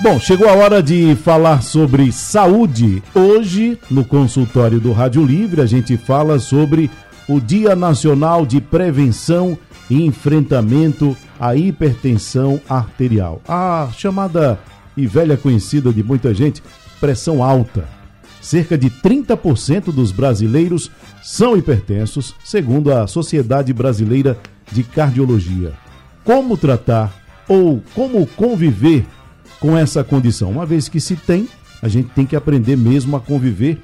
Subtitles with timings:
[0.01, 3.03] Bom, chegou a hora de falar sobre saúde.
[3.13, 6.89] Hoje, no consultório do Rádio Livre, a gente fala sobre
[7.29, 9.59] o Dia Nacional de Prevenção
[9.91, 13.41] e Enfrentamento à Hipertensão Arterial.
[13.49, 14.61] A chamada
[14.97, 16.63] e velha conhecida de muita gente,
[17.01, 17.89] pressão alta.
[18.41, 20.91] Cerca de 30% dos brasileiros
[21.23, 24.39] são hipertensos, segundo a Sociedade Brasileira
[24.71, 25.73] de Cardiologia.
[26.25, 27.13] Como tratar
[27.49, 29.07] ou como conviver
[29.59, 30.51] com essa condição?
[30.51, 31.49] Uma vez que se tem,
[31.83, 33.81] a gente tem que aprender mesmo a conviver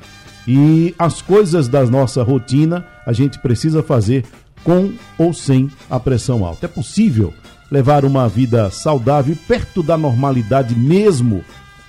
[0.46, 4.24] e as coisas da nossa rotina a gente precisa fazer
[4.62, 6.66] com ou sem a pressão alta.
[6.66, 7.32] É possível
[7.70, 11.44] levar uma vida saudável perto da normalidade mesmo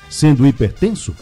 [0.10, 1.14] sendo hipertenso?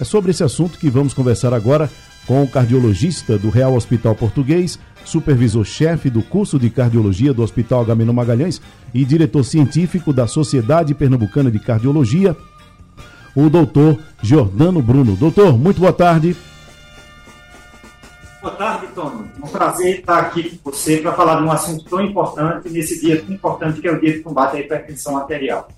[0.00, 1.90] É sobre esse assunto que vamos conversar agora
[2.26, 8.12] com o cardiologista do Real Hospital Português, supervisor-chefe do curso de cardiologia do Hospital Agamenon
[8.12, 8.60] Magalhães
[8.94, 12.36] e diretor científico da Sociedade Pernambucana de Cardiologia,
[13.34, 15.16] o doutor Giordano Bruno.
[15.16, 16.36] Doutor, muito boa tarde.
[18.42, 19.30] Boa tarde, Tony.
[19.40, 22.98] É um prazer estar aqui com você para falar de um assunto tão importante nesse
[22.98, 25.68] dia tão importante que é o dia de combate à hipertensão arterial.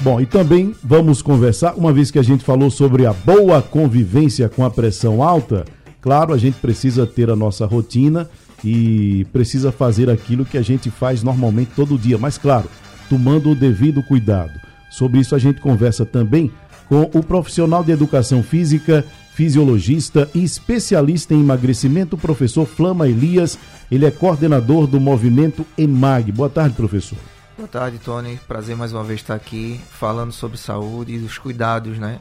[0.00, 4.48] Bom, e também vamos conversar, uma vez que a gente falou sobre a boa convivência
[4.48, 5.64] com a pressão alta,
[6.00, 8.28] claro, a gente precisa ter a nossa rotina
[8.64, 12.68] e precisa fazer aquilo que a gente faz normalmente todo dia, mas claro,
[13.08, 14.52] tomando o devido cuidado.
[14.90, 16.50] Sobre isso a gente conversa também
[16.92, 23.58] com o profissional de educação física, fisiologista e especialista em emagrecimento, professor Flama Elias.
[23.90, 26.30] Ele é coordenador do movimento EMAG.
[26.30, 27.16] Boa tarde, professor.
[27.56, 28.38] Boa tarde, Tony.
[28.46, 32.18] Prazer mais uma vez estar aqui falando sobre saúde e os cuidados, né,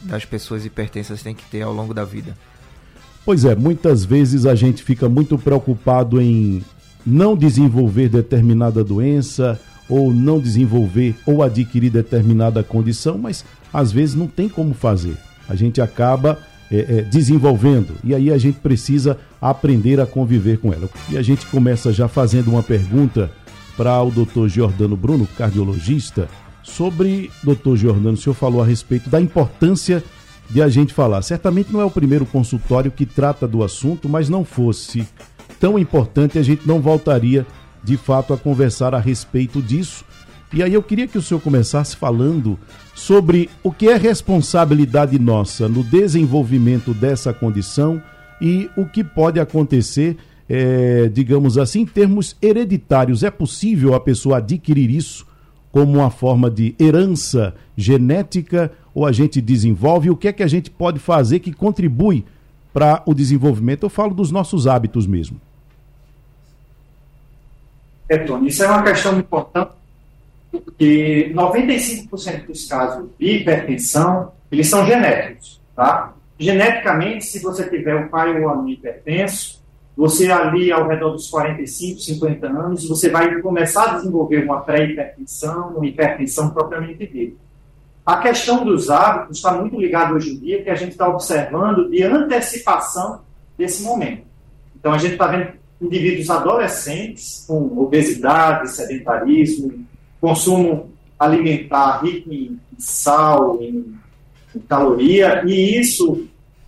[0.00, 2.34] das pessoas hipertensas têm que ter ao longo da vida.
[3.26, 6.64] Pois é, muitas vezes a gente fica muito preocupado em
[7.04, 14.26] não desenvolver determinada doença ou não desenvolver ou adquirir determinada condição, mas às vezes não
[14.26, 15.16] tem como fazer.
[15.48, 16.38] A gente acaba
[16.70, 20.88] é, é, desenvolvendo e aí a gente precisa aprender a conviver com ela.
[21.10, 23.30] E a gente começa já fazendo uma pergunta
[23.76, 26.28] para o doutor Giordano Bruno, cardiologista,
[26.62, 30.02] sobre, doutor Giordano, o senhor falou a respeito da importância
[30.48, 31.20] de a gente falar.
[31.22, 35.06] Certamente não é o primeiro consultório que trata do assunto, mas não fosse
[35.60, 37.46] tão importante, a gente não voltaria
[37.84, 40.04] de fato a conversar a respeito disso.
[40.52, 42.58] E aí eu queria que o senhor começasse falando
[42.94, 48.00] sobre o que é responsabilidade nossa no desenvolvimento dessa condição
[48.40, 50.16] e o que pode acontecer
[50.48, 55.26] é, digamos assim, em termos hereditários, é possível a pessoa adquirir isso
[55.72, 60.10] como uma forma de herança genética ou a gente desenvolve?
[60.10, 62.24] O que é que a gente pode fazer que contribui
[62.72, 63.84] para o desenvolvimento?
[63.84, 65.40] Eu falo dos nossos hábitos mesmo.
[68.08, 69.72] É, Tony, isso é uma questão importante,
[70.50, 76.12] porque 95% dos casos de hipertensão, eles são genéticos, tá?
[76.38, 79.62] Geneticamente, se você tiver um pai ou uma mãe hipertenso,
[79.96, 85.68] você ali ao redor dos 45, 50 anos, você vai começar a desenvolver uma pré-hipertensão,
[85.68, 87.36] uma hipertensão propriamente dita.
[88.04, 91.88] A questão dos hábitos está muito ligada hoje em dia, que a gente está observando
[91.88, 93.20] de antecipação
[93.56, 94.24] desse momento.
[94.76, 95.52] Então, a gente está vendo
[95.84, 99.84] indivíduos adolescentes com obesidade, sedentarismo,
[100.20, 103.94] consumo alimentar rico em sal, em,
[104.54, 106.26] em caloria, e isso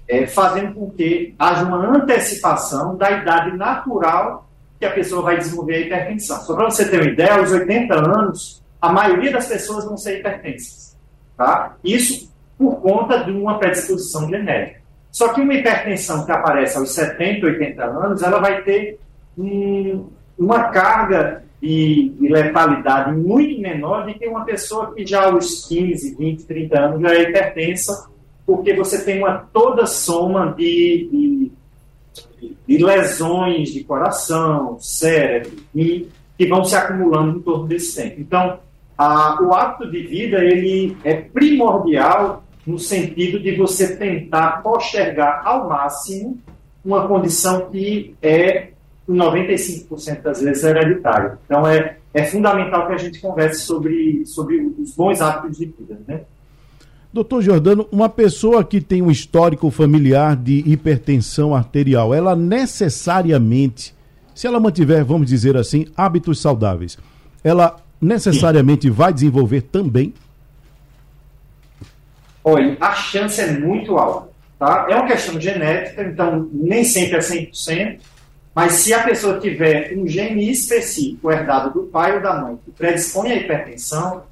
[0.09, 5.75] é, fazendo com que haja uma antecipação da idade natural que a pessoa vai desenvolver
[5.75, 6.41] a hipertensão.
[6.43, 10.21] Só para você ter uma ideia, aos 80 anos, a maioria das pessoas vão ser
[10.21, 10.97] hipertensas.
[11.37, 11.77] Tá?
[11.83, 14.81] Isso por conta de uma predisposição genética.
[15.11, 18.99] Só que uma hipertensão que aparece aos 70, 80 anos, ela vai ter
[19.37, 20.07] um,
[20.39, 26.17] uma carga de, de, letalidade muito menor do que uma pessoa que já aos 15,
[26.17, 28.11] 20, 30 anos já é hipertensa
[28.47, 31.51] porque você tem uma toda soma de,
[32.41, 36.09] de, de lesões de coração, cérebro, e,
[36.39, 38.21] que vão se acumulando em torno desse tempo.
[38.21, 38.61] Então,
[38.97, 45.69] a, o hábito de vida ele é primordial no sentido de você tentar postergar ao
[45.69, 46.39] máximo
[46.85, 48.69] uma condição que é
[49.09, 51.39] 95% das vezes hereditária.
[51.45, 55.99] Então é, é fundamental que a gente converse sobre, sobre os bons hábitos de vida,
[56.07, 56.21] né?
[57.13, 63.95] Doutor Jordano, uma pessoa que tem um histórico familiar de hipertensão arterial, ela necessariamente,
[64.35, 66.99] se ela mantiver, vamos dizer assim, hábitos saudáveis,
[67.43, 70.13] ela necessariamente vai desenvolver também?
[72.45, 74.29] Olha, a chance é muito alta.
[74.59, 74.87] Tá?
[74.89, 77.99] É uma questão genética, então nem sempre é 100%,
[78.57, 82.71] mas se a pessoa tiver um gene específico herdado do pai ou da mãe que
[82.71, 84.23] predispõe à hipertensão,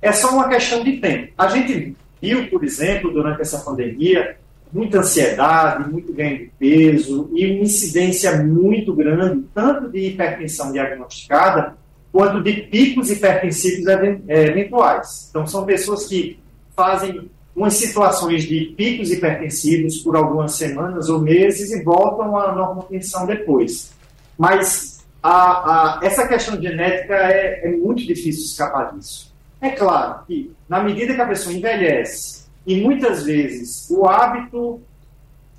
[0.00, 1.34] é só uma questão de tempo.
[1.36, 4.38] A gente viu, por exemplo, durante essa pandemia,
[4.72, 11.76] muita ansiedade, muito ganho de peso e uma incidência muito grande, tanto de hipertensão diagnosticada,
[12.10, 15.26] quanto de picos hipertensivos é, eventuais.
[15.28, 16.38] Então, são pessoas que
[16.74, 23.26] fazem umas situações de picos hipertensivos por algumas semanas ou meses e voltam à normotensão
[23.26, 23.92] depois.
[24.36, 29.32] Mas a, a, essa questão genética é, é muito difícil escapar disso.
[29.60, 34.80] É claro que, na medida que a pessoa envelhece, e muitas vezes o hábito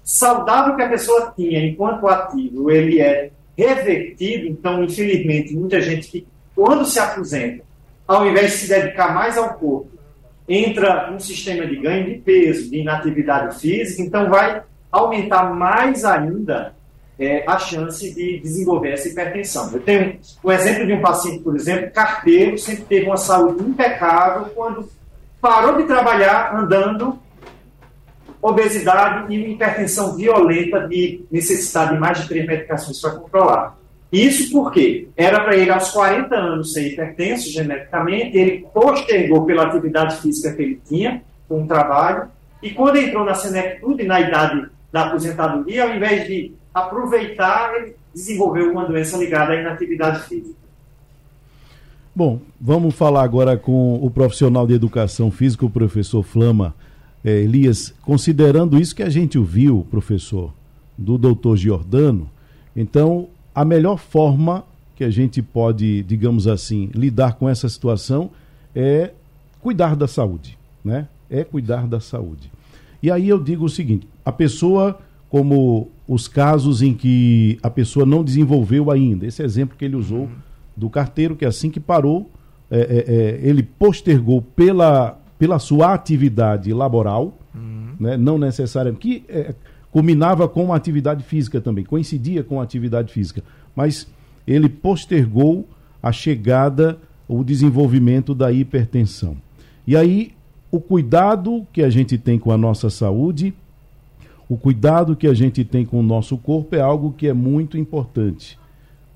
[0.03, 6.27] saudável que a pessoa tinha enquanto ativo, ele é revertido, então, infelizmente, muita gente que,
[6.53, 7.63] quando se aposenta,
[8.07, 9.94] ao invés de se dedicar mais ao corpo,
[10.47, 14.62] entra num sistema de ganho de peso, de inatividade física, então vai
[14.92, 16.74] aumentar mais ainda
[17.19, 19.71] é, a chance de desenvolver essa hipertensão.
[19.71, 24.45] Eu tenho um exemplo de um paciente, por exemplo, carteiro, sempre teve uma saúde impecável,
[24.53, 24.89] quando
[25.42, 27.19] parou de trabalhar andando,
[28.41, 33.77] obesidade e hipertensão violenta de necessidade de mais de três medicações para controlar.
[34.12, 40.22] Isso porque era para ele aos 40 anos ser hipertenso geneticamente, ele postergou pela atividade
[40.22, 42.30] física que ele tinha com o trabalho,
[42.62, 48.72] e quando entrou na senectude, na idade da aposentadoria, ao invés de aproveitar, ele desenvolveu
[48.72, 50.56] uma doença ligada à inatividade física.
[52.16, 56.74] Bom, vamos falar agora com o profissional de educação física, o professor Flama.
[57.24, 60.54] É, Elias, considerando isso que a gente ouviu, professor,
[60.98, 62.30] do doutor Giordano,
[62.74, 64.63] então a melhor forma
[64.96, 68.30] que a gente pode, digamos assim, lidar com essa situação
[68.75, 69.12] é
[69.62, 71.07] cuidar da saúde, né?
[71.30, 72.52] É cuidar da saúde.
[73.02, 75.00] E aí eu digo o seguinte: a pessoa,
[75.30, 80.24] como os casos em que a pessoa não desenvolveu ainda, esse exemplo que ele usou.
[80.24, 82.30] Uhum do carteiro, que assim que parou,
[82.69, 87.94] é, é, é, ele postergou pela, pela sua atividade laboral, uhum.
[88.00, 89.56] né, não necessariamente, que é,
[89.95, 93.42] culminava com uma atividade física também, coincidia com a atividade física,
[93.74, 94.06] mas
[94.45, 95.65] ele postergou
[96.03, 97.00] a chegada,
[97.30, 99.38] o desenvolvimento da hipertensão.
[99.88, 100.33] E aí,
[100.69, 103.53] o cuidado que a gente tem com a nossa saúde,
[104.50, 107.77] o cuidado que a gente tem com o nosso corpo é algo que é muito
[107.77, 108.59] importante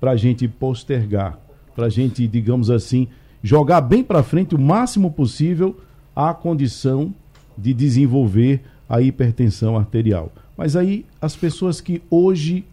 [0.00, 1.38] para a gente postergar
[1.76, 3.06] para a gente, digamos assim,
[3.42, 5.78] jogar bem para frente o máximo possível
[6.16, 7.14] a condição
[7.56, 10.32] de desenvolver a hipertensão arterial.
[10.60, 12.66] Mas aí as pessoas que hoje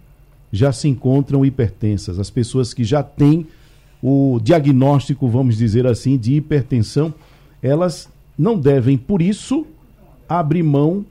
[0.51, 3.47] já se encontram hipertensas, as pessoas que já têm
[4.03, 7.13] o diagnóstico, vamos dizer assim, de hipertensão,
[7.63, 9.65] elas não devem, por isso,
[10.27, 11.05] abrir mão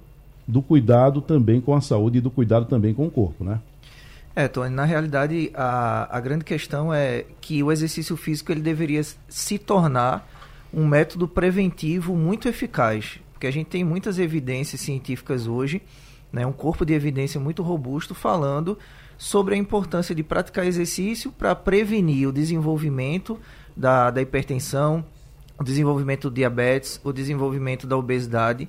[0.47, 3.59] do cuidado também com a saúde e do cuidado também com o corpo, né?
[4.35, 9.01] É, Tony, na realidade, a, a grande questão é que o exercício físico ele deveria
[9.31, 10.31] se tornar
[10.75, 15.81] um método preventivo muito eficaz, porque a gente tem muitas evidências científicas hoje,
[16.33, 18.79] né, um corpo de evidência muito robusto falando
[19.19, 23.39] sobre a importância de praticar exercício para prevenir o desenvolvimento
[23.77, 25.05] da, da hipertensão,
[25.59, 28.69] o desenvolvimento do diabetes, o desenvolvimento da obesidade,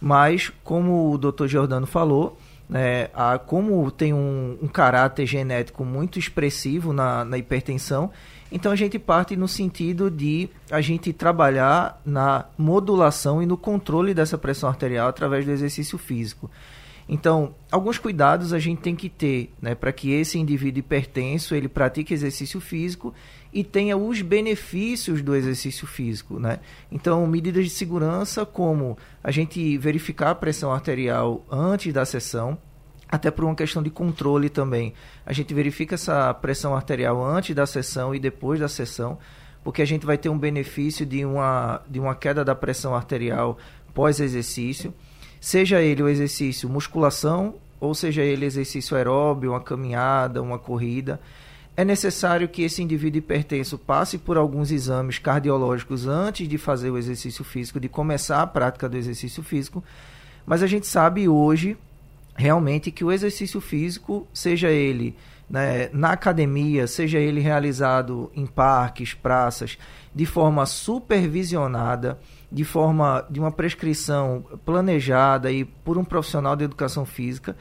[0.00, 1.46] mas como o Dr.
[1.46, 2.38] Giordano falou,
[2.72, 8.10] é, a, como tem um, um, caráter genético muito expressivo na, na hipertensão,
[8.52, 14.14] então a gente parte no sentido de a gente trabalhar na modulação e no controle
[14.14, 16.50] dessa pressão arterial através do exercício físico.
[17.08, 21.66] Então, alguns cuidados a gente tem que ter né, para que esse indivíduo hipertenso ele
[21.66, 23.14] pratique exercício físico
[23.50, 26.38] e tenha os benefícios do exercício físico.
[26.38, 26.58] Né?
[26.92, 32.58] Então, medidas de segurança como a gente verificar a pressão arterial antes da sessão,
[33.08, 34.92] até por uma questão de controle também.
[35.24, 39.18] A gente verifica essa pressão arterial antes da sessão e depois da sessão,
[39.64, 43.56] porque a gente vai ter um benefício de uma, de uma queda da pressão arterial
[43.94, 44.92] pós-exercício
[45.40, 51.20] seja ele o exercício musculação ou seja ele exercício aeróbio, uma caminhada, uma corrida,
[51.76, 56.98] é necessário que esse indivíduo hipertenso passe por alguns exames cardiológicos antes de fazer o
[56.98, 59.84] exercício físico, de começar a prática do exercício físico.
[60.44, 61.76] Mas a gente sabe hoje
[62.34, 65.14] realmente que o exercício físico, seja ele
[65.48, 69.78] né, na academia, seja ele realizado em parques, praças,
[70.12, 72.18] de forma supervisionada,
[72.50, 77.56] de forma de uma prescrição planejada e por um profissional de educação física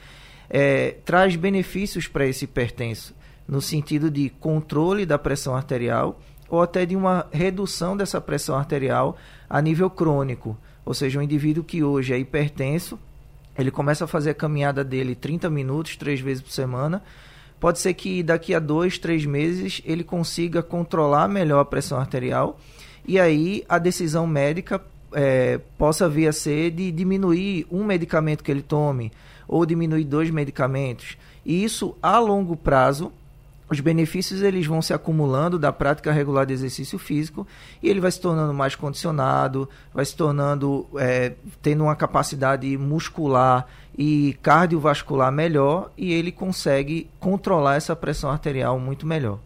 [0.50, 3.13] é, traz benefícios para esse hipertenso
[3.48, 9.17] no sentido de controle da pressão arterial ou até de uma redução dessa pressão arterial
[9.50, 10.58] a nível crônico.
[10.86, 12.98] Ou seja, um indivíduo que hoje é hipertenso,
[13.58, 17.03] ele começa a fazer a caminhada dele 30 minutos, três vezes por semana.
[17.60, 22.60] Pode ser que daqui a dois, três meses ele consiga controlar melhor a pressão arterial
[23.08, 24.82] e aí a decisão médica
[25.14, 29.12] é, possa vir a ser de diminuir um medicamento que ele tome
[29.48, 31.18] ou diminuir dois medicamentos.
[31.46, 33.12] E isso a longo prazo
[33.70, 37.46] os benefícios eles vão se acumulando da prática regular de exercício físico
[37.84, 43.68] e ele vai se tornando mais condicionado, vai se tornando é, tendo uma capacidade muscular
[43.98, 49.40] e cardiovascular melhor e ele consegue controlar essa pressão arterial muito melhor.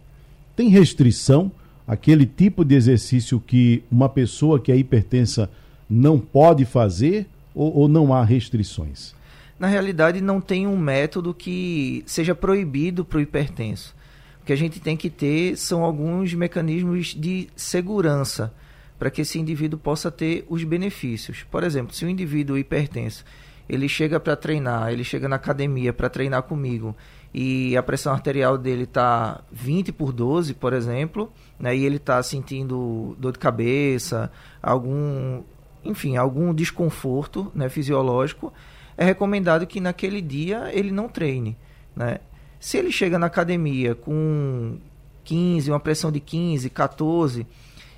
[0.56, 1.52] Tem restrição
[1.94, 5.50] aquele tipo de exercício que uma pessoa que é hipertensa
[5.90, 9.14] não pode fazer ou, ou não há restrições?
[9.60, 13.94] Na realidade, não tem um método que seja proibido para o hipertenso
[14.42, 18.52] o que a gente tem que ter são alguns mecanismos de segurança
[18.98, 21.46] para que esse indivíduo possa ter os benefícios.
[21.50, 23.24] Por exemplo, se o indivíduo hipertenso
[23.70, 26.96] ele chega para treinar, ele chega na academia para treinar comigo
[27.34, 32.22] e a pressão arterial dele está 20 por 12, por exemplo, né, e ele está
[32.22, 35.42] sentindo dor de cabeça, algum,
[35.84, 38.52] enfim, algum desconforto né, fisiológico,
[38.98, 41.58] é recomendado que naquele dia ele não treine.
[41.96, 42.20] Né?
[42.60, 44.78] Se ele chega na academia com
[45.24, 47.48] 15, uma pressão de 15, 14,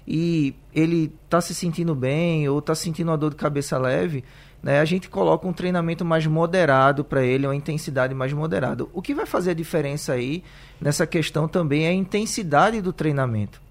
[0.08, 4.24] e ele está se sentindo bem ou está sentindo uma dor de cabeça leve,
[4.64, 8.88] né, a gente coloca um treinamento mais moderado para ele, uma intensidade mais moderada.
[8.94, 10.42] O que vai fazer a diferença aí
[10.80, 13.62] nessa questão também é a intensidade do treinamento.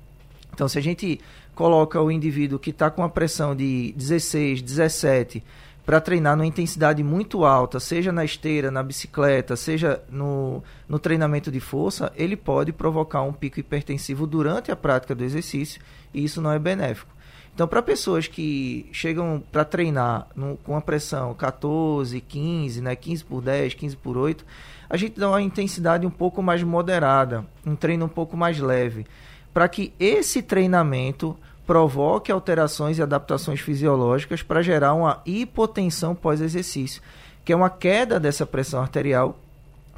[0.53, 1.19] Então, se a gente
[1.55, 5.43] coloca o indivíduo que está com a pressão de 16, 17,
[5.85, 11.51] para treinar numa intensidade muito alta, seja na esteira, na bicicleta, seja no, no treinamento
[11.51, 15.81] de força, ele pode provocar um pico hipertensivo durante a prática do exercício
[16.13, 17.11] e isso não é benéfico.
[17.55, 23.25] Então, para pessoas que chegam para treinar no, com a pressão 14, 15, né, 15
[23.25, 24.45] por 10, 15 por 8,
[24.89, 29.07] a gente dá uma intensidade um pouco mais moderada, um treino um pouco mais leve,
[29.53, 37.03] para que esse treinamento provoque alterações e adaptações fisiológicas para gerar uma hipotensão pós-exercício,
[37.45, 39.39] que é uma queda dessa pressão arterial,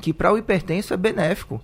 [0.00, 1.62] que para o hipertenso é benéfico.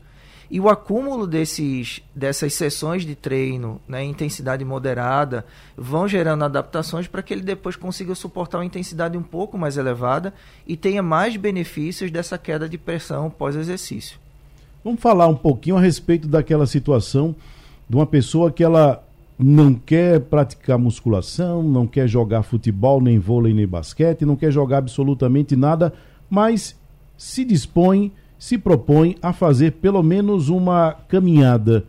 [0.51, 7.23] E o acúmulo desses, dessas sessões de treino, né, intensidade moderada, vão gerando adaptações para
[7.23, 10.35] que ele depois consiga suportar uma intensidade um pouco mais elevada
[10.67, 14.19] e tenha mais benefícios dessa queda de pressão pós-exercício.
[14.83, 17.37] Vamos falar um pouquinho a respeito daquela situação
[17.89, 19.05] de uma pessoa que ela
[19.39, 24.79] não quer praticar musculação, não quer jogar futebol, nem vôlei, nem basquete, não quer jogar
[24.79, 25.93] absolutamente nada,
[26.29, 26.77] mas
[27.17, 31.85] se dispõe, se propõe a fazer pelo menos uma caminhada.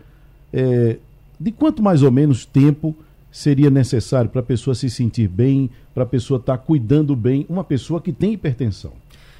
[0.51, 0.97] É,
[1.39, 2.93] de quanto mais ou menos tempo
[3.31, 7.45] seria necessário para a pessoa se sentir bem, para a pessoa estar tá cuidando bem,
[7.47, 8.91] uma pessoa que tem hipertensão?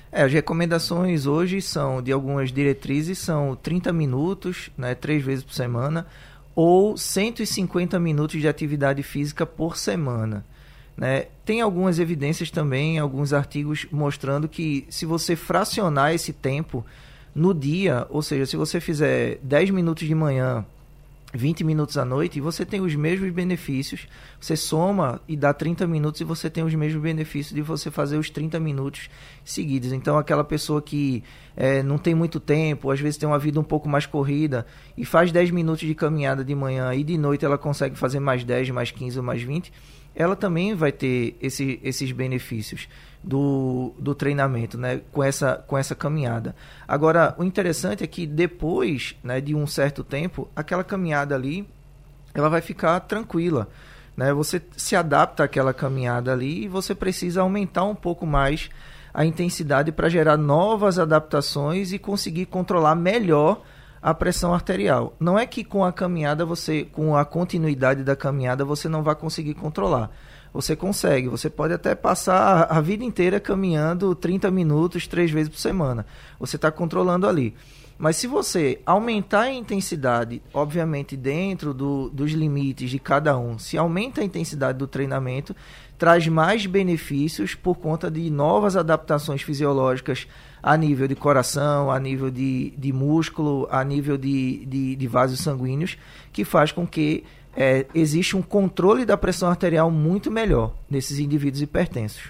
[0.10, 5.54] É, as recomendações hoje são, de algumas diretrizes, são 30 minutos, né, três vezes por
[5.54, 6.08] semana,
[6.56, 10.46] ou 150 minutos de atividade física por semana.
[10.98, 11.28] Né?
[11.46, 16.86] Tem algumas evidências também, alguns artigos mostrando que se você fracionar esse tempo
[17.34, 20.66] no dia, ou seja, se você fizer 10 minutos de manhã,
[21.34, 24.08] 20 minutos à noite, você tem os mesmos benefícios.
[24.40, 28.18] Você soma e dá 30 minutos e você tem os mesmos benefícios de você fazer
[28.18, 29.10] os 30 minutos
[29.46, 29.94] seguidos.
[29.94, 31.24] Então, aquela pessoa que
[31.56, 34.66] é, não tem muito tempo, às vezes tem uma vida um pouco mais corrida
[34.98, 38.44] e faz 10 minutos de caminhada de manhã e de noite ela consegue fazer mais
[38.44, 39.72] 10, mais 15 ou mais 20,
[40.16, 42.88] ela também vai ter esse, esses benefícios
[43.24, 46.56] do, do treinamento, né, com essa, com essa caminhada.
[46.88, 51.68] Agora, o interessante é que depois né, de um certo tempo, aquela caminhada ali,
[52.34, 53.70] ela vai ficar tranquila.
[54.16, 54.34] Né?
[54.34, 58.70] Você se adapta àquela caminhada ali e você precisa aumentar um pouco mais
[59.14, 63.62] a intensidade para gerar novas adaptações e conseguir controlar melhor
[64.02, 65.16] a pressão arterial.
[65.20, 69.16] Não é que com a caminhada você, com a continuidade da caminhada, você não vai
[69.16, 70.10] conseguir controlar.
[70.54, 75.60] Você consegue, você pode até passar a vida inteira caminhando 30 minutos, três vezes por
[75.60, 76.06] semana.
[76.40, 77.56] Você está controlando ali.
[77.98, 83.78] Mas se você aumentar a intensidade, obviamente dentro do, dos limites de cada um, se
[83.78, 85.56] aumenta a intensidade do treinamento,
[86.00, 90.28] traz mais benefícios por conta de novas adaptações fisiológicas
[90.62, 95.40] a nível de coração, a nível de, de músculo, a nível de, de, de vasos
[95.40, 95.98] sanguíneos,
[96.32, 97.24] que faz com que
[97.56, 102.24] é, existe um controle da pressão arterial muito melhor nesses indivíduos hipertensos.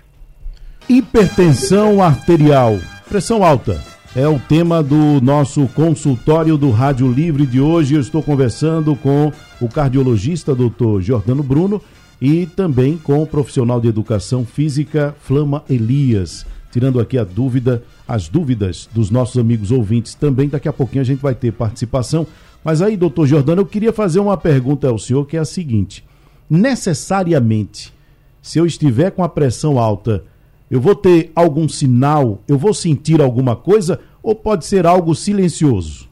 [0.90, 3.80] Hipertensão arterial, pressão alta
[4.16, 7.96] é o tema do nosso consultório do Rádio Livre de hoje.
[7.96, 11.00] Eu estou conversando com o cardiologista Dr.
[11.00, 11.82] Jordano Bruno
[12.20, 18.28] e também com o profissional de educação física Flama Elias, tirando aqui a dúvida, as
[18.28, 20.48] dúvidas dos nossos amigos ouvintes também.
[20.48, 22.26] Daqui a pouquinho a gente vai ter participação.
[22.64, 26.04] Mas aí, doutor Jordano, eu queria fazer uma pergunta ao senhor que é a seguinte:
[26.50, 27.94] necessariamente,
[28.42, 30.24] se eu estiver com a pressão alta,
[30.70, 32.42] eu vou ter algum sinal?
[32.48, 34.00] Eu vou sentir alguma coisa?
[34.24, 36.10] Ou pode ser algo silencioso?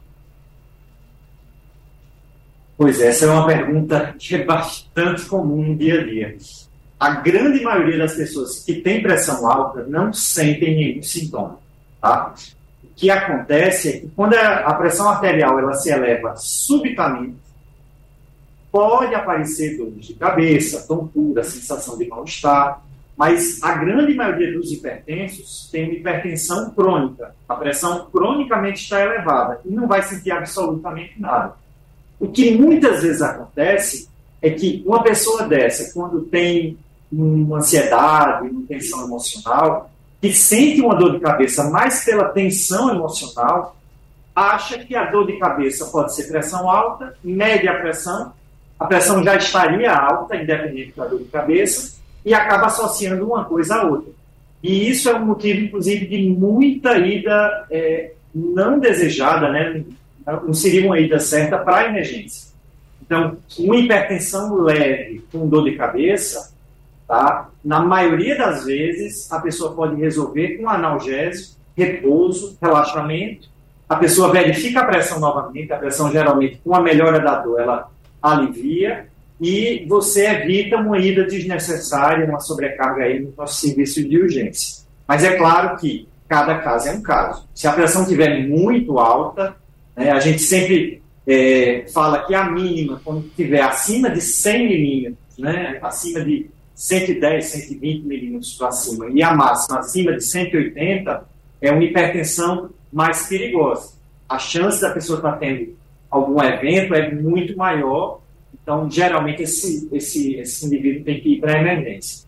[2.76, 6.36] Pois é, essa é uma pergunta que é bastante comum no dia a dia.
[7.00, 11.58] A grande maioria das pessoas que tem pressão alta não sentem nenhum sintoma.
[11.98, 12.34] Tá?
[12.84, 17.38] O que acontece é que quando a pressão arterial ela se eleva subitamente,
[18.70, 22.82] pode aparecer dores de cabeça, tontura, sensação de mal-estar,
[23.16, 27.34] mas a grande maioria dos hipertensos tem hipertensão crônica.
[27.48, 31.54] A pressão cronicamente está elevada e não vai sentir absolutamente nada.
[32.18, 34.06] O que muitas vezes acontece
[34.42, 36.78] é que uma pessoa dessa, quando tem
[37.12, 39.90] uma ansiedade, uma tensão emocional,
[40.20, 43.76] que sente uma dor de cabeça mais pela tensão emocional,
[44.34, 48.32] acha que a dor de cabeça pode ser pressão alta, mede a pressão,
[48.78, 53.76] a pressão já estaria alta, independente da dor de cabeça, e acaba associando uma coisa
[53.76, 54.10] à outra.
[54.62, 59.82] E isso é um motivo, inclusive, de muita ida é, não desejada, né?
[60.26, 62.50] não seria uma ida certa para a emergência.
[63.02, 66.49] Então, uma hipertensão leve com dor de cabeça,
[67.10, 67.50] tá?
[67.64, 73.48] na maioria das vezes, a pessoa pode resolver com analgésico, repouso, relaxamento.
[73.88, 77.90] A pessoa verifica a pressão novamente, a pressão geralmente, com a melhora da dor, ela
[78.22, 79.08] alivia
[79.40, 84.84] e você evita uma ida desnecessária, uma sobrecarga aí no nosso serviço de urgência.
[85.08, 87.48] Mas é claro que cada caso é um caso.
[87.52, 89.56] Se a pressão estiver muito alta,
[89.96, 95.38] né, a gente sempre é, fala que a mínima, quando estiver acima de 100 milímetros,
[95.38, 96.48] né, acima de
[96.80, 101.28] 110, 120 milímetros para cima, e a máxima acima de 180,
[101.60, 103.92] é uma hipertensão mais perigosa.
[104.28, 105.76] A chance da pessoa estar tendo
[106.10, 108.20] algum evento é muito maior
[108.62, 112.26] então, geralmente, esse, esse, esse indivíduo tem que ir para a emergência.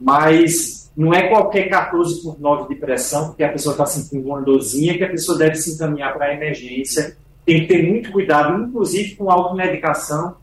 [0.00, 4.40] Mas não é qualquer 14 por 9 de pressão, porque a pessoa está sentindo uma
[4.40, 7.16] dorzinha, que a pessoa deve se encaminhar para a emergência.
[7.44, 10.36] Tem que ter muito cuidado, inclusive com automedicação,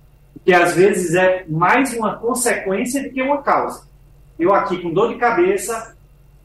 [0.43, 3.84] porque às vezes é mais uma consequência do que uma causa.
[4.39, 5.95] Eu aqui com dor de cabeça,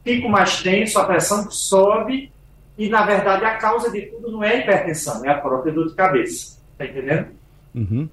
[0.03, 2.31] fico mais tenso, a pressão sobe,
[2.77, 5.87] e na verdade a causa de tudo não é a hipertensão, é a própria dor
[5.87, 6.59] de cabeça.
[6.73, 7.27] Está entendendo?
[7.73, 8.07] Uhum.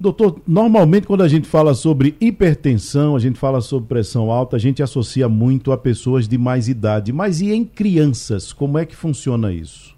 [0.00, 4.58] Doutor, normalmente quando a gente fala sobre hipertensão, a gente fala sobre pressão alta, a
[4.58, 7.12] gente associa muito a pessoas de mais idade.
[7.12, 9.94] Mas e em crianças, como é que funciona isso?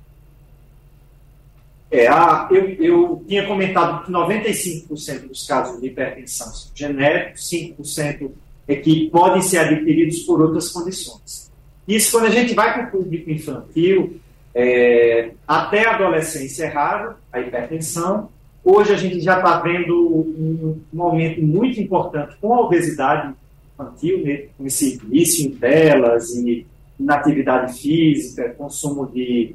[1.95, 8.31] É, a, eu, eu tinha comentado que 95% dos casos de hipertensão são genéricos, 5%
[8.67, 11.53] é que podem ser adquiridos por outras condições.
[11.87, 14.19] Isso quando a gente vai para o público infantil,
[14.55, 18.29] é, até a adolescência é raro, a hipertensão,
[18.65, 23.35] Hoje a gente já está vendo um, um aumento muito importante com a obesidade
[23.75, 26.67] infantil, né, com esse vício em telas e
[26.99, 29.55] inatividade física, consumo de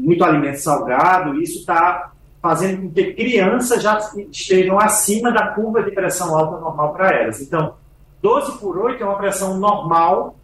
[0.00, 3.98] muito alimento salgado, isso está fazendo com que crianças já
[4.30, 7.40] estejam acima da curva de pressão alta normal para elas.
[7.40, 7.74] Então,
[8.22, 10.36] 12 por 8 é uma pressão normal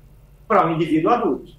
[0.47, 1.53] para um indivíduo adulto.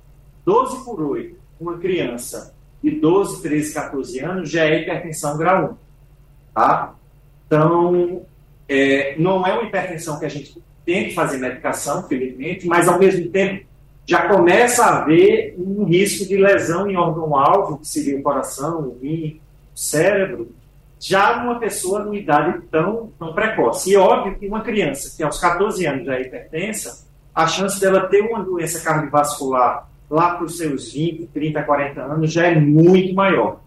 [0.46, 5.76] 12 por 8, uma criança de 12, 13, 14 anos já é hipertensão grau 1.
[6.54, 6.96] Tá?
[7.46, 8.22] Então,
[8.70, 12.98] é, não é uma hipertensão que a gente tem que fazer medicação, felizmente, mas ao
[12.98, 13.67] mesmo tempo
[14.08, 19.00] já começa a haver um risco de lesão em órgão-alvo, que seria o coração, o
[19.02, 19.42] rim,
[19.76, 20.56] o cérebro,
[20.98, 23.92] já numa pessoa numa idade tão, tão precoce.
[23.92, 27.80] E é óbvio que uma criança que aos 14 anos já é hipertensa, a chance
[27.82, 32.56] dela ter uma doença cardiovascular lá para os seus 20, 30, 40 anos já é
[32.56, 33.60] muito maior.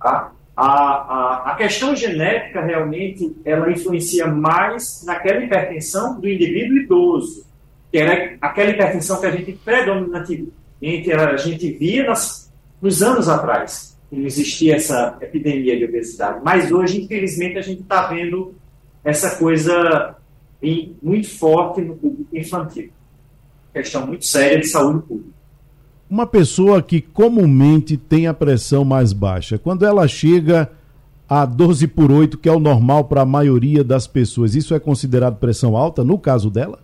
[0.00, 0.32] Tá?
[0.54, 7.46] A, a, a, questão genética realmente ela influencia mais naquela hipertensão do indivíduo idoso,
[7.92, 10.50] que era aquela hipertensão que a gente predominantemente
[11.12, 12.50] a gente via nas,
[12.80, 16.40] nos anos atrás, que não existia essa epidemia de obesidade.
[16.42, 18.54] Mas hoje, infelizmente, a gente está vendo
[19.04, 20.16] essa coisa
[21.02, 22.90] muito forte no público infantil.
[23.72, 25.30] Questão muito séria de saúde pública.
[26.08, 30.70] Uma pessoa que comumente tem a pressão mais baixa, quando ela chega
[31.28, 34.80] a 12 por 8, que é o normal para a maioria das pessoas, isso é
[34.80, 36.80] considerado pressão alta no caso dela?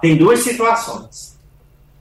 [0.00, 1.38] Tem duas situações.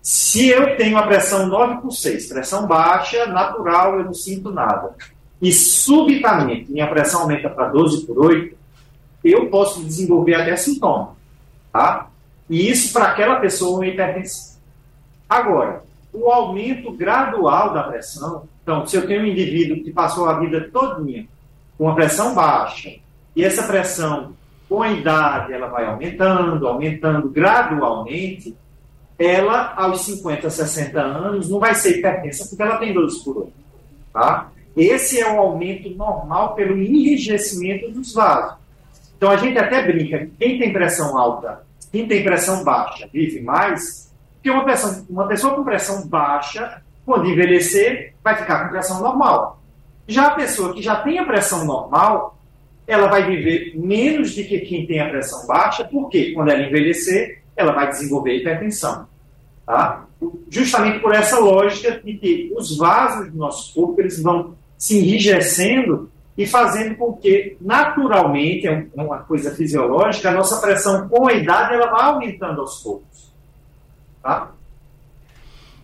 [0.01, 4.95] Se eu tenho a pressão 9 por 6, pressão baixa, natural, eu não sinto nada,
[5.41, 8.57] e subitamente minha pressão aumenta para 12 por 8,
[9.23, 11.15] eu posso desenvolver até sintoma.
[11.71, 12.07] Tá?
[12.49, 14.57] E isso para aquela pessoa é uma hipertensão.
[15.29, 20.39] Agora, o aumento gradual da pressão, então, se eu tenho um indivíduo que passou a
[20.39, 21.27] vida todinha
[21.77, 22.91] com uma pressão baixa,
[23.35, 24.33] e essa pressão,
[24.69, 28.55] com a idade, ela vai aumentando, aumentando gradualmente,
[29.17, 33.53] ela, aos 50, 60 anos, não vai ser hipertensa porque ela tem 12 por 8.
[34.13, 34.51] Tá?
[34.77, 38.57] Esse é o aumento normal pelo enrijecimento dos vasos.
[39.17, 44.09] Então a gente até brinca, quem tem pressão alta, quem tem pressão baixa, vive mais,
[44.35, 49.59] porque uma, pressão, uma pessoa com pressão baixa, quando envelhecer, vai ficar com pressão normal.
[50.07, 52.38] Já a pessoa que já tem a pressão normal,
[52.89, 57.43] ela vai viver menos do que quem tem a pressão baixa, porque quando ela envelhecer,
[57.55, 59.07] ela vai desenvolver hipertensão.
[59.63, 60.07] Tá?
[60.49, 66.09] Justamente por essa lógica de que os vasos do nosso corpo eles vão se enrijecendo
[66.35, 71.33] e fazendo com que, naturalmente, é, é uma coisa fisiológica, a nossa pressão com a
[71.33, 73.31] idade ela vai aumentando aos poucos.
[74.23, 74.51] Tá?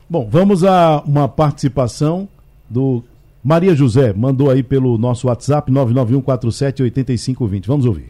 [0.10, 2.28] Bom, vamos a uma participação
[2.68, 3.04] do
[3.46, 7.68] Maria José, mandou aí pelo nosso WhatsApp 991478520.
[7.68, 8.10] Vamos ouvir.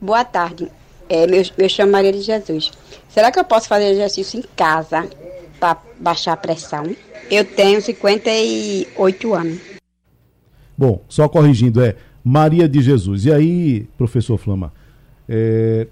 [0.00, 0.68] Boa tarde.
[1.08, 2.70] É, meu, meu chamo Maria de Jesus.
[3.08, 5.10] Será que eu posso fazer exercício em casa
[5.58, 6.84] para baixar a pressão?
[7.28, 9.58] Eu tenho 58 anos.
[10.78, 13.24] Bom, só corrigindo, é Maria de Jesus.
[13.24, 14.72] E aí, professor Flama,
[15.28, 15.88] é,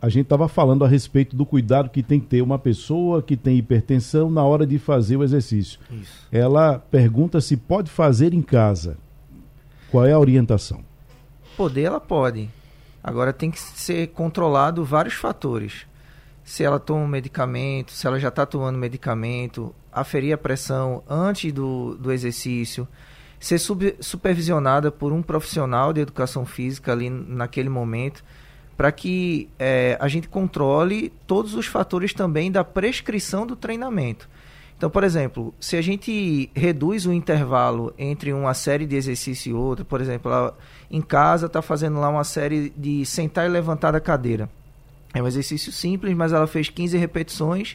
[0.00, 3.36] a gente estava falando a respeito do cuidado que tem que ter uma pessoa que
[3.36, 5.80] tem hipertensão na hora de fazer o exercício.
[5.90, 6.26] Isso.
[6.30, 8.96] Ela pergunta se pode fazer em casa.
[9.90, 10.84] Qual é a orientação?
[11.56, 12.48] Poder, ela pode.
[13.02, 15.86] Agora tem que ser controlado vários fatores.
[16.44, 21.52] Se ela toma um medicamento, se ela já está tomando medicamento, aferir a pressão antes
[21.52, 22.86] do, do exercício
[23.40, 28.24] ser sub, supervisionada por um profissional de educação física ali naquele momento,
[28.78, 34.28] para que é, a gente controle todos os fatores também da prescrição do treinamento.
[34.76, 39.52] Então, por exemplo, se a gente reduz o intervalo entre uma série de exercício e
[39.52, 40.56] outra, por exemplo, ela,
[40.88, 44.48] em casa está fazendo lá uma série de sentar e levantar da cadeira.
[45.12, 47.74] É um exercício simples, mas ela fez 15 repetições.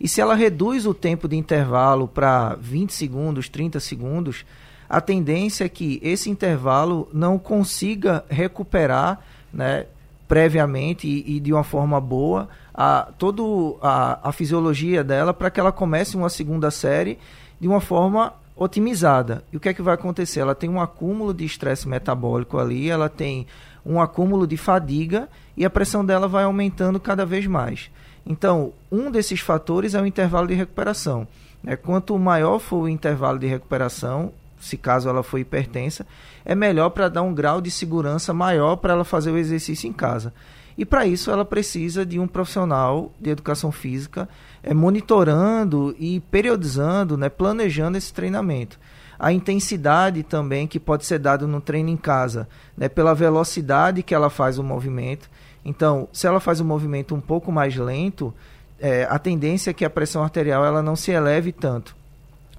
[0.00, 4.44] E se ela reduz o tempo de intervalo para 20 segundos, 30 segundos,
[4.88, 9.20] a tendência é que esse intervalo não consiga recuperar
[9.52, 9.86] né,
[10.28, 13.42] previamente e, e de uma forma boa a, toda
[13.82, 17.18] a, a fisiologia dela para que ela comece uma segunda série
[17.60, 19.44] de uma forma otimizada.
[19.52, 20.40] E o que é que vai acontecer?
[20.40, 23.46] Ela tem um acúmulo de estresse metabólico ali, ela tem
[23.84, 27.90] um acúmulo de fadiga e a pressão dela vai aumentando cada vez mais.
[28.24, 31.26] Então, um desses fatores é o intervalo de recuperação.
[31.62, 31.76] Né?
[31.76, 34.32] Quanto maior for o intervalo de recuperação,
[34.62, 36.06] se caso ela for hipertensa,
[36.44, 39.92] é melhor para dar um grau de segurança maior para ela fazer o exercício em
[39.92, 40.32] casa.
[40.78, 44.28] E para isso ela precisa de um profissional de educação física
[44.62, 48.78] é, monitorando e periodizando, né, planejando esse treinamento.
[49.18, 54.14] A intensidade também que pode ser dado no treino em casa, né, pela velocidade que
[54.14, 55.28] ela faz o movimento.
[55.64, 58.32] Então, se ela faz o movimento um pouco mais lento,
[58.78, 62.00] é, a tendência é que a pressão arterial ela não se eleve tanto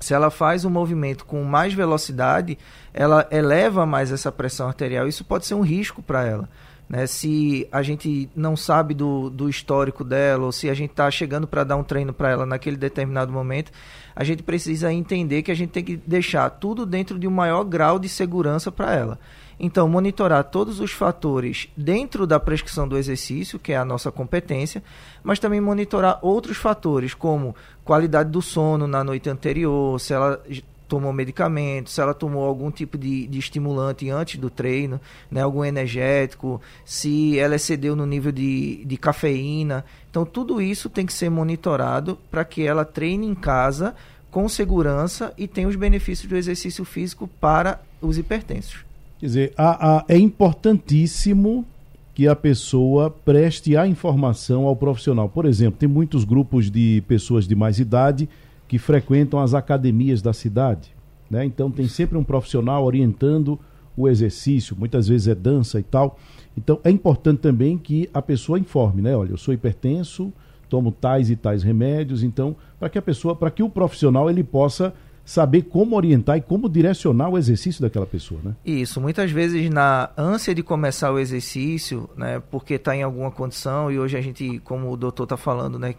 [0.03, 2.57] se ela faz um movimento com mais velocidade,
[2.93, 5.07] ela eleva mais essa pressão arterial.
[5.07, 6.49] Isso pode ser um risco para ela.
[6.89, 7.07] Né?
[7.07, 11.47] Se a gente não sabe do, do histórico dela, ou se a gente está chegando
[11.47, 13.71] para dar um treino para ela naquele determinado momento,
[14.13, 17.63] a gente precisa entender que a gente tem que deixar tudo dentro de um maior
[17.63, 19.19] grau de segurança para ela.
[19.59, 24.83] Então, monitorar todos os fatores dentro da prescrição do exercício, que é a nossa competência,
[25.23, 30.41] mas também monitorar outros fatores, como qualidade do sono na noite anterior, se ela
[30.87, 35.65] tomou medicamento, se ela tomou algum tipo de, de estimulante antes do treino, né, algum
[35.65, 39.83] energético, se ela excedeu no nível de, de cafeína.
[40.09, 43.95] Então, tudo isso tem que ser monitorado para que ela treine em casa
[44.29, 48.85] com segurança e tenha os benefícios do exercício físico para os hipertensos.
[49.23, 51.65] Quer dizer, a, a, é importantíssimo
[52.13, 55.29] que a pessoa preste a informação ao profissional.
[55.29, 58.27] Por exemplo, tem muitos grupos de pessoas de mais idade
[58.67, 60.91] que frequentam as academias da cidade.
[61.29, 61.45] Né?
[61.45, 63.57] Então tem sempre um profissional orientando
[63.95, 66.19] o exercício, muitas vezes é dança e tal.
[66.57, 69.15] Então é importante também que a pessoa informe, né?
[69.15, 70.33] Olha, eu sou hipertenso,
[70.67, 74.43] tomo tais e tais remédios, então, para que a pessoa, para que o profissional ele
[74.43, 74.93] possa
[75.25, 78.55] saber como orientar e como direcionar o exercício daquela pessoa, né?
[78.65, 83.89] Isso, muitas vezes na ânsia de começar o exercício, né, porque está em alguma condição
[83.91, 85.95] e hoje a gente, como o doutor está falando, né,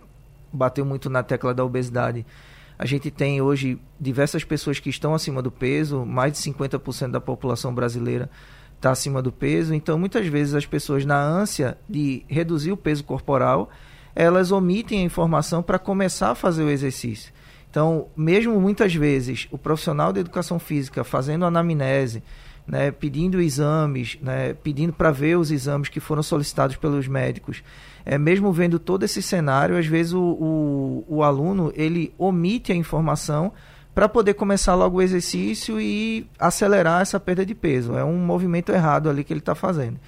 [0.52, 2.24] bateu muito na tecla da obesidade.
[2.78, 7.20] A gente tem hoje diversas pessoas que estão acima do peso, mais de 50% da
[7.20, 8.28] população brasileira
[8.76, 9.72] está acima do peso.
[9.72, 13.70] Então, muitas vezes as pessoas, na ânsia de reduzir o peso corporal,
[14.14, 17.32] elas omitem a informação para começar a fazer o exercício.
[17.74, 22.22] Então, mesmo muitas vezes o profissional de educação física fazendo anamnese,
[22.64, 27.64] né, pedindo exames, né, pedindo para ver os exames que foram solicitados pelos médicos,
[28.06, 32.76] é, mesmo vendo todo esse cenário, às vezes o, o, o aluno ele omite a
[32.76, 33.52] informação
[33.92, 37.98] para poder começar logo o exercício e acelerar essa perda de peso.
[37.98, 39.98] É um movimento errado ali que ele está fazendo.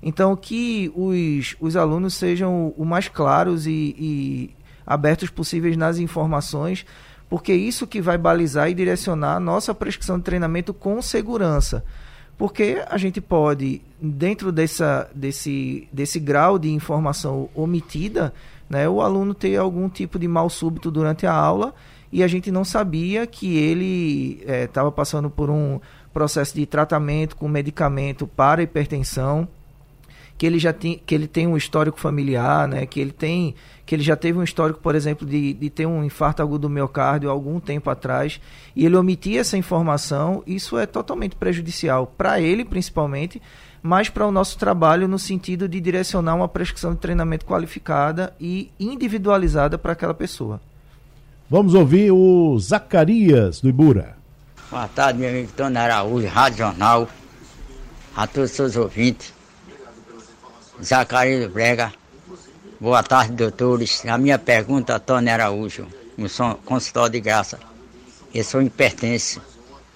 [0.00, 4.50] Então, que os, os alunos sejam o mais claros e, e
[4.86, 6.86] abertos possíveis nas informações,
[7.28, 11.84] porque isso que vai balizar e direcionar a nossa prescrição de treinamento com segurança.
[12.38, 18.32] Porque a gente pode, dentro dessa, desse, desse grau de informação omitida,
[18.68, 21.74] né, o aluno ter algum tipo de mal súbito durante a aula
[22.12, 25.80] e a gente não sabia que ele estava é, passando por um
[26.12, 29.48] processo de tratamento com medicamento para hipertensão,
[30.38, 33.54] que ele já tem, que ele tem um histórico familiar, né, que ele tem
[33.86, 36.70] que ele já teve um histórico, por exemplo, de, de ter um infarto agudo do
[36.70, 38.40] miocárdio algum tempo atrás,
[38.74, 43.40] e ele omitir essa informação, isso é totalmente prejudicial para ele, principalmente,
[43.80, 48.72] mas para o nosso trabalho no sentido de direcionar uma prescrição de treinamento qualificada e
[48.80, 50.60] individualizada para aquela pessoa.
[51.48, 54.16] Vamos ouvir o Zacarias do Ibura.
[54.68, 57.08] Boa tarde, meu amigo Tony Araújo, Rádio Jornal,
[58.16, 59.35] a todos os seus ouvintes.
[60.82, 61.92] Zacarias Brega.
[62.78, 64.04] Boa tarde, doutores.
[64.04, 65.86] A minha pergunta, Tony Araújo,
[66.16, 67.58] no consultório de graça.
[68.34, 69.40] Eu sou hipertenso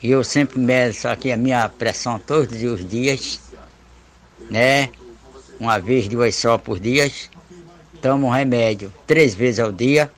[0.03, 3.40] e eu sempre meço aqui a minha pressão todos os dias,
[4.51, 4.88] né?
[5.59, 7.11] Uma vez, duas só por dia.
[8.01, 10.11] Tomo um remédio três vezes ao dia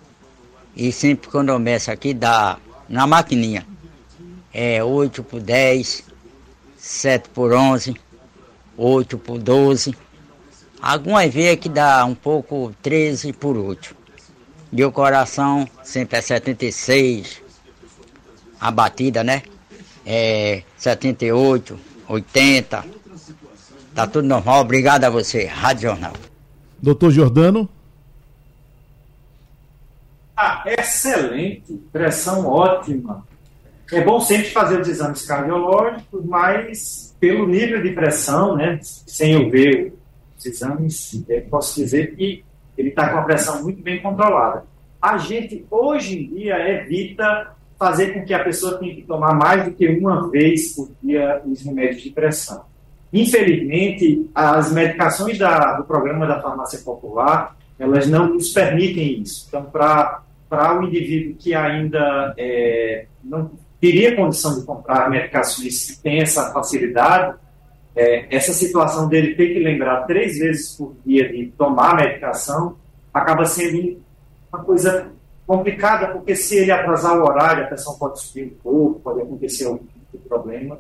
[0.77, 2.57] e sempre quando eu meço aqui, dá
[2.89, 3.67] na maquininha.
[4.55, 6.05] É 8 por 10,
[6.79, 7.97] 7 por 11,
[8.77, 9.97] 8 por 12.
[10.83, 13.95] Algumas vezes que dá um pouco 13 por 8.
[14.73, 17.41] E o coração sempre é 76,
[18.61, 19.43] a batida, né?
[20.05, 22.85] É 78, 80.
[23.95, 24.63] Tá tudo normal.
[24.63, 26.15] Obrigado a você, Rádio Jornal.
[26.83, 27.69] Doutor Jordano.
[30.37, 33.25] Ah, excelente, pressão ótima.
[33.93, 39.49] É bom sempre fazer os exames cardiológicos, mas pelo nível de pressão, né, sem eu
[39.49, 40.02] ver
[40.43, 42.45] os exames, posso dizer que
[42.77, 44.65] ele está com a pressão muito bem controlada.
[45.01, 49.65] A gente, hoje em dia, evita fazer com que a pessoa tenha que tomar mais
[49.65, 52.65] do que uma vez por dia os remédios de pressão.
[53.13, 59.47] Infelizmente, as medicações da, do programa da farmácia popular, elas não nos permitem isso.
[59.49, 66.03] Então, para para o indivíduo que ainda é, não teria condição de comprar medicações que
[66.03, 67.39] tem essa facilidade,
[67.95, 72.77] é, essa situação dele ter que lembrar três vezes por dia de tomar medicação
[73.13, 74.01] acaba sendo
[74.53, 75.11] uma coisa
[75.47, 79.67] complicada, porque se ele atrasar o horário, a pressão pode subir um pouco, pode acontecer
[79.67, 80.79] algum tipo de problema.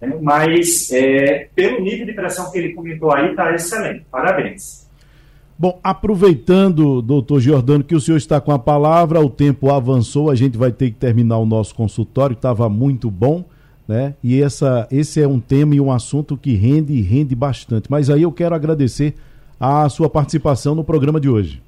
[0.00, 0.18] Né?
[0.20, 4.04] Mas, é, pelo nível de pressão que ele comentou aí, está excelente.
[4.10, 4.88] Parabéns.
[5.56, 10.34] Bom, aproveitando, doutor Giordano, que o senhor está com a palavra, o tempo avançou, a
[10.34, 13.44] gente vai ter que terminar o nosso consultório, estava muito bom,
[13.90, 14.14] né?
[14.22, 17.90] E essa, esse é um tema e um assunto que rende e rende bastante.
[17.90, 19.14] Mas aí eu quero agradecer
[19.58, 21.60] a sua participação no programa de hoje.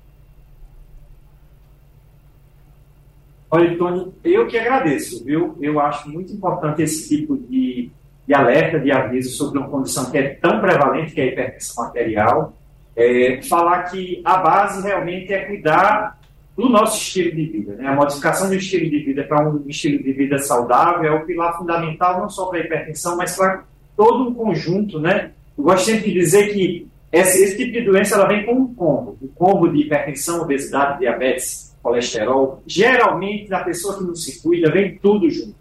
[3.51, 5.59] Olha, Tony, eu que agradeço, viu?
[5.61, 7.91] Eu acho muito importante esse tipo de,
[8.27, 11.85] de alerta, de aviso sobre uma condição que é tão prevalente, que é a hipertensão
[11.85, 12.55] arterial
[12.97, 16.19] é, falar que a base realmente é cuidar
[16.57, 17.75] do nosso estilo de vida.
[17.77, 17.87] Né?
[17.87, 21.57] A modificação do estilo de vida para um estilo de vida saudável é o pilar
[21.57, 23.65] fundamental não só para a hipertensão, mas para
[23.97, 25.01] todo um conjunto.
[25.01, 25.33] Né?
[25.57, 28.75] Eu gosto sempre de dizer que esse, esse tipo de doença ela vem com um
[28.75, 29.19] combo.
[29.23, 32.63] Um combo de hipertensão, obesidade, diabetes, colesterol.
[32.67, 35.55] Geralmente, na pessoa que não se cuida, vem tudo junto.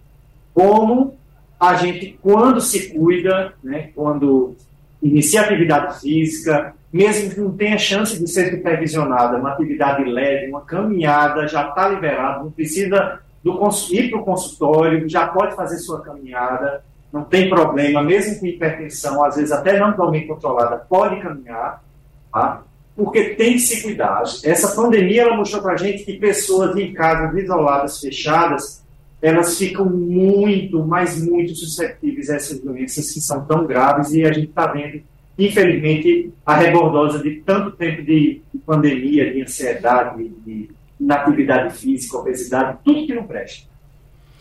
[0.54, 1.16] Como
[1.60, 4.56] a gente, quando se cuida, né, quando
[5.02, 10.62] inicia atividade física, mesmo que não tenha chance de ser supervisionada, uma atividade leve, uma
[10.62, 16.02] caminhada, já está liberado, não precisa do, ir para o consultório, já pode fazer sua
[16.02, 21.84] caminhada, não tem problema, mesmo com hipertensão, às vezes até não bem controlada, pode caminhar,
[22.32, 22.64] tá?
[22.96, 24.24] porque tem que se cuidar.
[24.44, 28.82] Essa pandemia ela mostrou para a gente que pessoas em casas isoladas, fechadas,
[29.22, 34.32] elas ficam muito, mas muito suscetíveis a essas doenças que são tão graves e a
[34.32, 35.02] gente está vendo
[35.38, 42.78] infelizmente, a rebordosa de tanto tempo de, de pandemia, de ansiedade, de, inatividade física, obesidade,
[42.86, 43.68] tudo que não presta.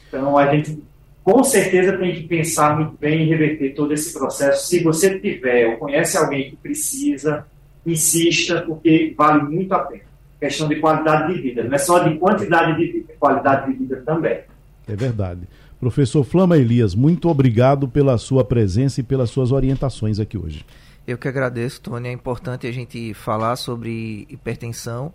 [0.07, 0.79] Então, a gente
[1.25, 4.69] com certeza tem que pensar muito bem em reverter todo esse processo.
[4.69, 7.47] Se você tiver ou conhece alguém que precisa,
[7.87, 10.03] insista, porque vale muito a pena.
[10.39, 13.79] Questão de qualidade de vida, não é só de quantidade de vida, é qualidade de
[13.79, 14.41] vida também.
[14.89, 15.43] É verdade.
[15.81, 20.63] Professor Flama Elias, muito obrigado pela sua presença e pelas suas orientações aqui hoje.
[21.07, 22.09] Eu que agradeço, Tony.
[22.09, 25.11] É importante a gente falar sobre hipertensão,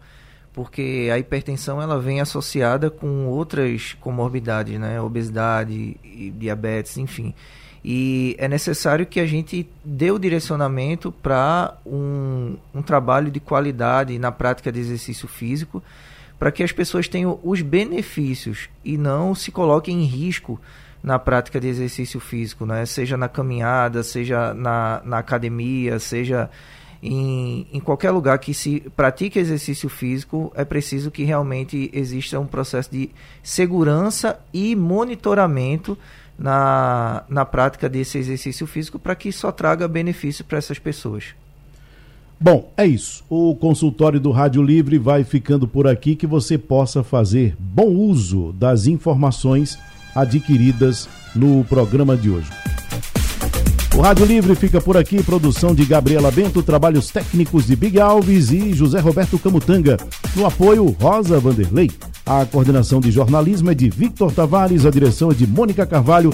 [0.52, 5.00] porque a hipertensão ela vem associada com outras comorbidades, né?
[5.00, 5.98] Obesidade,
[6.36, 7.36] diabetes, enfim.
[7.84, 14.18] E é necessário que a gente dê o direcionamento para um, um trabalho de qualidade
[14.18, 15.84] na prática de exercício físico,
[16.38, 20.60] para que as pessoas tenham os benefícios e não se coloquem em risco
[21.02, 22.86] na prática de exercício físico, né?
[22.86, 26.50] seja na caminhada, seja na, na academia, seja
[27.02, 32.48] em, em qualquer lugar que se pratique exercício físico, é preciso que realmente exista um
[32.48, 33.12] processo de
[33.44, 35.96] segurança e monitoramento
[36.38, 41.36] na, na prática desse exercício físico para que só traga benefício para essas pessoas.
[42.40, 43.24] Bom, é isso.
[43.30, 48.54] O consultório do Rádio Livre vai ficando por aqui que você possa fazer bom uso
[48.54, 49.78] das informações
[50.14, 52.50] adquiridas no programa de hoje.
[53.96, 58.52] O Rádio Livre fica por aqui, produção de Gabriela Bento, trabalhos técnicos de Big Alves
[58.52, 59.96] e José Roberto Camutanga.
[60.36, 61.90] No apoio, Rosa Vanderlei.
[62.26, 66.34] A coordenação de jornalismo é de Victor Tavares, a direção é de Mônica Carvalho.